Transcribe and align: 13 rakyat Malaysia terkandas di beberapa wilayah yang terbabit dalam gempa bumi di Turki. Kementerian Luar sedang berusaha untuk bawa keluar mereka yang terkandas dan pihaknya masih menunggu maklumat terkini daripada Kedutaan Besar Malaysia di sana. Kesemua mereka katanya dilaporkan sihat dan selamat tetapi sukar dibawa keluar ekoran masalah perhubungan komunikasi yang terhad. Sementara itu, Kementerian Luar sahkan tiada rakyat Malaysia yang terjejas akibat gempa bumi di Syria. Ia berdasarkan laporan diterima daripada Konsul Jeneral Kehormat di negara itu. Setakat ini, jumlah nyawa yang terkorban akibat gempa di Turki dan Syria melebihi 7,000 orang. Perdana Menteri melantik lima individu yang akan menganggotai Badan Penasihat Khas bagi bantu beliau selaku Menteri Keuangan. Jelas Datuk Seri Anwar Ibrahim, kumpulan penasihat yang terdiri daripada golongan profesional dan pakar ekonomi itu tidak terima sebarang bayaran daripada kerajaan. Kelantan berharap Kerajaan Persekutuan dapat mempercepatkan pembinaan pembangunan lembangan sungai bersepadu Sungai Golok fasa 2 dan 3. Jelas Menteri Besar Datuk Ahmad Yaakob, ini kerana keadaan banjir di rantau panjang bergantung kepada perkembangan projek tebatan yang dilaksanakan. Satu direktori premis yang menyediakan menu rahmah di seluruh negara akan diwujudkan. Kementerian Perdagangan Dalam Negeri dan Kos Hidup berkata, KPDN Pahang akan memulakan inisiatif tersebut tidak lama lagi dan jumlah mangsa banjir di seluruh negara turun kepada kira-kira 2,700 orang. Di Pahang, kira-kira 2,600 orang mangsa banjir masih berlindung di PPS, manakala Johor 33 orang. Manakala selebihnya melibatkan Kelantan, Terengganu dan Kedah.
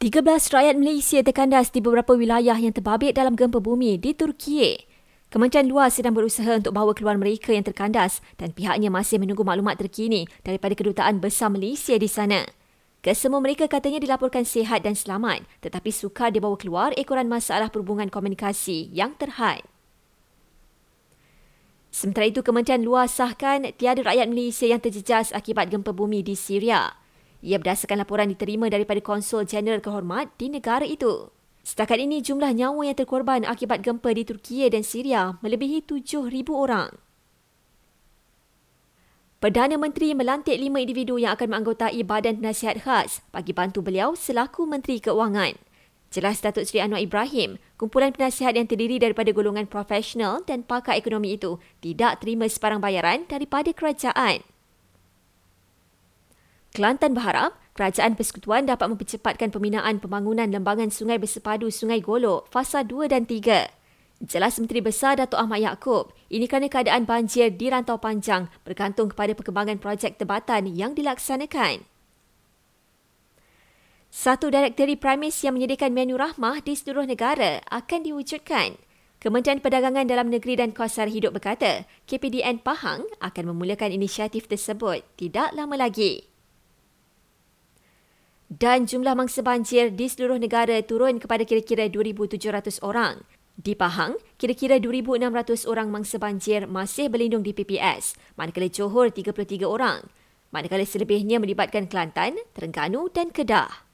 13 0.00 0.24
rakyat 0.24 0.80
Malaysia 0.80 1.20
terkandas 1.20 1.76
di 1.76 1.84
beberapa 1.84 2.16
wilayah 2.16 2.56
yang 2.56 2.72
terbabit 2.72 3.12
dalam 3.12 3.36
gempa 3.36 3.60
bumi 3.60 4.00
di 4.00 4.16
Turki. 4.16 4.80
Kementerian 5.28 5.68
Luar 5.68 5.92
sedang 5.92 6.16
berusaha 6.16 6.56
untuk 6.56 6.72
bawa 6.72 6.96
keluar 6.96 7.20
mereka 7.20 7.52
yang 7.52 7.60
terkandas 7.60 8.24
dan 8.40 8.48
pihaknya 8.56 8.88
masih 8.88 9.20
menunggu 9.20 9.44
maklumat 9.44 9.76
terkini 9.76 10.24
daripada 10.40 10.72
Kedutaan 10.72 11.20
Besar 11.20 11.52
Malaysia 11.52 12.00
di 12.00 12.08
sana. 12.08 12.48
Kesemua 13.04 13.44
mereka 13.44 13.68
katanya 13.68 14.00
dilaporkan 14.00 14.48
sihat 14.48 14.88
dan 14.88 14.96
selamat 14.96 15.44
tetapi 15.60 15.92
sukar 15.92 16.32
dibawa 16.32 16.56
keluar 16.56 16.96
ekoran 16.96 17.28
masalah 17.28 17.68
perhubungan 17.68 18.08
komunikasi 18.08 18.88
yang 18.96 19.12
terhad. 19.20 19.60
Sementara 21.92 22.24
itu, 22.24 22.40
Kementerian 22.40 22.80
Luar 22.80 23.04
sahkan 23.04 23.68
tiada 23.76 24.00
rakyat 24.00 24.32
Malaysia 24.32 24.64
yang 24.64 24.80
terjejas 24.80 25.36
akibat 25.36 25.68
gempa 25.68 25.92
bumi 25.92 26.24
di 26.24 26.32
Syria. 26.32 26.96
Ia 27.40 27.56
berdasarkan 27.56 28.04
laporan 28.04 28.28
diterima 28.28 28.68
daripada 28.68 29.00
Konsul 29.00 29.48
Jeneral 29.48 29.80
Kehormat 29.80 30.36
di 30.36 30.52
negara 30.52 30.84
itu. 30.84 31.32
Setakat 31.64 32.00
ini, 32.00 32.20
jumlah 32.20 32.52
nyawa 32.52 32.88
yang 32.88 32.96
terkorban 32.96 33.44
akibat 33.48 33.80
gempa 33.80 34.12
di 34.12 34.24
Turki 34.24 34.64
dan 34.68 34.84
Syria 34.84 35.40
melebihi 35.40 35.84
7,000 35.84 36.52
orang. 36.52 36.92
Perdana 39.40 39.80
Menteri 39.80 40.12
melantik 40.12 40.52
lima 40.60 40.84
individu 40.84 41.16
yang 41.16 41.32
akan 41.32 41.48
menganggotai 41.48 42.04
Badan 42.04 42.44
Penasihat 42.44 42.84
Khas 42.84 43.24
bagi 43.32 43.56
bantu 43.56 43.80
beliau 43.80 44.12
selaku 44.12 44.68
Menteri 44.68 45.00
Keuangan. 45.00 45.56
Jelas 46.12 46.44
Datuk 46.44 46.68
Seri 46.68 46.84
Anwar 46.84 47.00
Ibrahim, 47.00 47.56
kumpulan 47.80 48.12
penasihat 48.12 48.52
yang 48.52 48.68
terdiri 48.68 49.00
daripada 49.00 49.32
golongan 49.32 49.64
profesional 49.64 50.44
dan 50.44 50.60
pakar 50.60 50.98
ekonomi 50.98 51.40
itu 51.40 51.56
tidak 51.80 52.20
terima 52.20 52.50
sebarang 52.52 52.84
bayaran 52.84 53.24
daripada 53.30 53.72
kerajaan. 53.72 54.44
Kelantan 56.80 57.12
berharap 57.12 57.60
Kerajaan 57.76 58.16
Persekutuan 58.16 58.64
dapat 58.64 58.88
mempercepatkan 58.88 59.52
pembinaan 59.52 60.00
pembangunan 60.00 60.48
lembangan 60.48 60.88
sungai 60.88 61.20
bersepadu 61.20 61.68
Sungai 61.68 62.00
Golok 62.00 62.48
fasa 62.48 62.80
2 62.80 63.04
dan 63.04 63.28
3. 63.28 63.68
Jelas 64.24 64.56
Menteri 64.56 64.80
Besar 64.80 65.20
Datuk 65.20 65.36
Ahmad 65.36 65.60
Yaakob, 65.60 66.16
ini 66.32 66.48
kerana 66.48 66.72
keadaan 66.72 67.04
banjir 67.04 67.52
di 67.52 67.68
rantau 67.68 68.00
panjang 68.00 68.48
bergantung 68.64 69.12
kepada 69.12 69.36
perkembangan 69.36 69.76
projek 69.76 70.16
tebatan 70.16 70.72
yang 70.72 70.96
dilaksanakan. 70.96 71.84
Satu 74.08 74.48
direktori 74.48 74.96
premis 74.96 75.36
yang 75.44 75.60
menyediakan 75.60 75.92
menu 75.92 76.16
rahmah 76.16 76.64
di 76.64 76.80
seluruh 76.80 77.04
negara 77.04 77.60
akan 77.68 78.08
diwujudkan. 78.08 78.80
Kementerian 79.20 79.60
Perdagangan 79.60 80.08
Dalam 80.08 80.32
Negeri 80.32 80.56
dan 80.56 80.72
Kos 80.72 80.96
Hidup 80.96 81.36
berkata, 81.36 81.84
KPDN 82.08 82.64
Pahang 82.64 83.04
akan 83.20 83.44
memulakan 83.52 83.92
inisiatif 83.92 84.48
tersebut 84.48 85.04
tidak 85.20 85.52
lama 85.52 85.76
lagi 85.76 86.30
dan 88.60 88.84
jumlah 88.84 89.16
mangsa 89.16 89.40
banjir 89.40 89.88
di 89.88 90.04
seluruh 90.04 90.36
negara 90.36 90.76
turun 90.84 91.16
kepada 91.16 91.48
kira-kira 91.48 91.88
2,700 91.88 92.84
orang. 92.84 93.24
Di 93.56 93.72
Pahang, 93.72 94.20
kira-kira 94.36 94.76
2,600 94.76 95.64
orang 95.64 95.88
mangsa 95.88 96.20
banjir 96.20 96.68
masih 96.68 97.08
berlindung 97.08 97.40
di 97.40 97.56
PPS, 97.56 98.20
manakala 98.36 98.68
Johor 98.68 99.08
33 99.08 99.64
orang. 99.64 100.04
Manakala 100.52 100.84
selebihnya 100.84 101.40
melibatkan 101.40 101.88
Kelantan, 101.88 102.36
Terengganu 102.52 103.08
dan 103.08 103.32
Kedah. 103.32 103.88